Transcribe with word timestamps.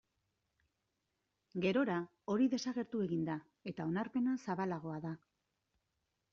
Gerora 1.65 1.99
hori 2.35 2.49
desagertu 2.55 3.03
egin 3.09 3.23
da 3.29 3.37
eta 3.75 3.89
onarpena 3.93 4.37
zabalagoa 4.49 4.99
da. 5.09 5.17